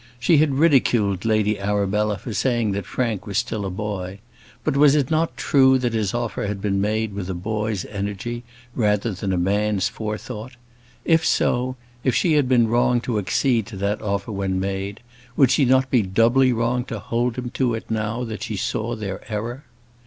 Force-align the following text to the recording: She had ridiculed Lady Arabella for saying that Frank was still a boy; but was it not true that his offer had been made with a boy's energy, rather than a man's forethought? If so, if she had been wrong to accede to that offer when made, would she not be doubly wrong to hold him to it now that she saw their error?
She 0.19 0.37
had 0.37 0.55
ridiculed 0.57 1.25
Lady 1.25 1.59
Arabella 1.59 2.17
for 2.17 2.33
saying 2.33 2.71
that 2.71 2.87
Frank 2.87 3.27
was 3.27 3.37
still 3.37 3.67
a 3.67 3.69
boy; 3.69 4.17
but 4.63 4.75
was 4.75 4.95
it 4.95 5.11
not 5.11 5.37
true 5.37 5.77
that 5.77 5.93
his 5.93 6.11
offer 6.15 6.47
had 6.47 6.59
been 6.59 6.81
made 6.81 7.13
with 7.13 7.29
a 7.29 7.35
boy's 7.35 7.85
energy, 7.85 8.41
rather 8.73 9.11
than 9.13 9.31
a 9.31 9.37
man's 9.37 9.89
forethought? 9.89 10.53
If 11.05 11.23
so, 11.23 11.75
if 12.03 12.15
she 12.15 12.33
had 12.33 12.49
been 12.49 12.67
wrong 12.67 12.99
to 13.01 13.19
accede 13.19 13.67
to 13.67 13.77
that 13.77 14.01
offer 14.01 14.31
when 14.31 14.59
made, 14.59 15.01
would 15.37 15.51
she 15.51 15.65
not 15.65 15.91
be 15.91 16.01
doubly 16.01 16.51
wrong 16.51 16.83
to 16.85 16.97
hold 16.97 17.35
him 17.37 17.51
to 17.51 17.75
it 17.75 17.91
now 17.91 18.23
that 18.23 18.41
she 18.41 18.57
saw 18.57 18.95
their 18.95 19.21
error? 19.31 19.65